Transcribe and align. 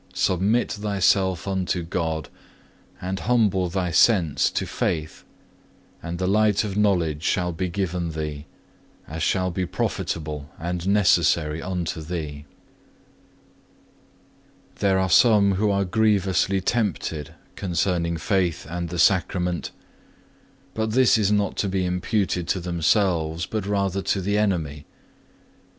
Submit 0.15 0.71
thyself 0.71 1.47
unto 1.47 1.83
God, 1.83 2.29
and 2.99 3.19
humble 3.19 3.69
thy 3.69 3.91
sense 3.91 4.49
to 4.49 4.65
faith, 4.65 5.23
and 6.01 6.17
the 6.17 6.25
light 6.25 6.63
of 6.63 6.75
knowledge 6.75 7.21
shall 7.21 7.51
be 7.51 7.69
given 7.69 8.13
thee, 8.13 8.47
as 9.07 9.21
shall 9.21 9.51
be 9.51 9.63
profitable 9.67 10.49
and 10.57 10.87
necessary 10.87 11.61
unto 11.61 12.01
thee. 12.01 12.45
3. 14.77 14.79
There 14.79 14.97
are 14.97 15.07
some 15.07 15.51
who 15.53 15.69
are 15.69 15.85
grievously 15.85 16.61
tempted 16.61 17.35
concerning 17.55 18.17
faith 18.17 18.65
and 18.67 18.89
the 18.89 18.97
Sacrament; 18.97 19.69
but 20.73 20.93
this 20.93 21.15
is 21.15 21.31
not 21.31 21.55
to 21.57 21.69
be 21.69 21.85
imputed 21.85 22.47
to 22.47 22.59
themselves 22.59 23.45
but 23.45 23.67
rather 23.67 24.01
to 24.01 24.19
the 24.19 24.39
enemy. 24.39 24.87